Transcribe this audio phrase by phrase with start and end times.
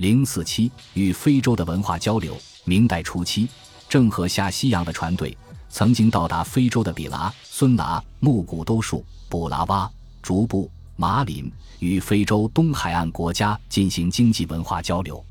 [0.00, 2.34] 零四七与非洲的文化交流。
[2.64, 3.46] 明代初期，
[3.86, 5.36] 郑和下西洋的船队
[5.68, 9.90] 曾经到达非洲的比拉、孙拿、木古都树、布拉瓦、
[10.22, 15.22] 竹布、马林，与非洲东海岸国家进行经济文化交流。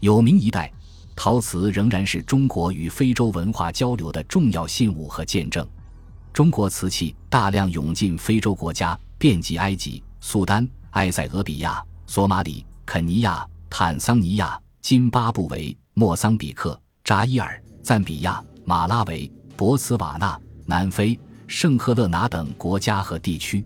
[0.00, 0.72] 有明一代，
[1.14, 5.66] 陶瓷仍然是中国与非洲文化交流的重要信物和见证。
[6.32, 23.64] 中国瓷器大量涌进非洲国家，遍及埃及、苏丹、埃塞俄比亚、索马里、肯尼亚、坦桑尼亚、津巴布韦、莫桑比克、扎伊尔、赞比亚、马拉维、博茨瓦纳、南非、圣赫勒拿等国家和地区。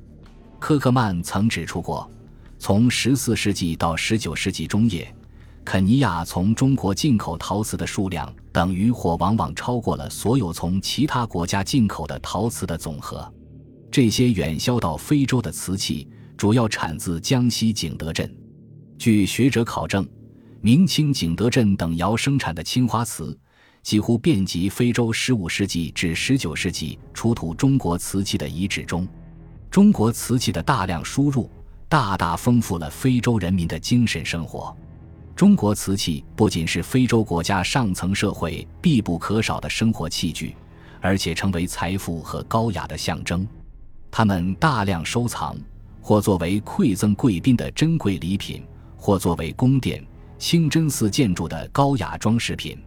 [0.59, 2.11] 科克曼曾指出过，
[2.59, 5.15] 从14世纪到19世纪中叶。
[5.65, 13.31] 肯尼亚从中国进口陶瓷的数量等于或往往超过了所有从其他国家进口的陶瓷的总和。
[13.91, 18.35] 这些远销到非洲的瓷器主要产自江西景德镇。
[19.01, 20.07] 据学者考证，
[20.61, 23.35] 明清景德镇等窑生产的青花瓷
[23.83, 25.11] 几乎遍及非洲。
[25.11, 29.09] 15世纪至19世纪出土中国瓷器的遗址中，
[29.71, 31.49] 中国瓷器的大量输入
[31.89, 34.77] 大大丰富了非洲人民的精神生活。
[35.35, 40.55] 中国瓷器不仅是非洲国家上层社会必不可少的生活器具，
[41.01, 43.49] 而且成为财富和高雅的象征。
[44.11, 45.57] 他们大量收藏，
[46.03, 48.63] 或作为馈赠贵宾的珍贵礼品，
[49.01, 50.05] 或作为宫殿、
[50.39, 52.79] 清真寺建筑的高雅装饰品。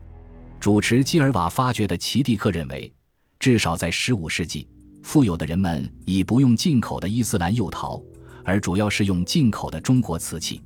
[0.60, 2.94] 主持基尔瓦发掘的奇蒂克认为，
[3.40, 4.68] 至少在15世纪，
[5.02, 8.02] 富有的人们已不用进口的伊斯兰釉陶，
[8.46, 10.62] 而主要是用进口的中国瓷器。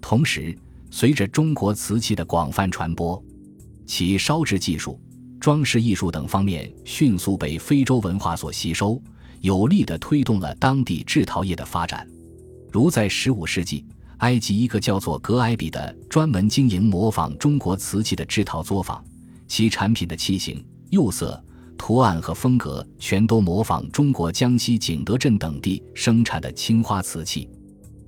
[0.00, 0.54] 同时，
[0.90, 3.20] 随着中国瓷器的广泛传播，
[3.86, 5.00] 其烧制技术、
[5.40, 9.02] 装饰艺术等方面迅速被非洲文化所吸收，
[9.40, 12.06] 有力地推动了当地制陶业的发展。
[12.70, 13.84] 如在15世纪，
[14.22, 19.04] 埃及一个叫做格埃比的专门经营模仿中国瓷器的制陶作坊，
[19.46, 21.40] 其产品的器型、釉色、
[21.76, 27.48] 图案和风格全都模仿中国江西景德镇等地生产的青花瓷器。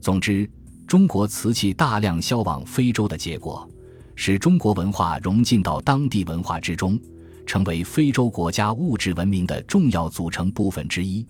[0.00, 0.50] 总之。
[0.86, 3.66] 中国瓷器大量销往非洲的结果，
[4.14, 7.00] 使中国文化融进到当地文化之中，
[7.46, 11.26] 成为非洲国家物质文明的重要组成部分之一。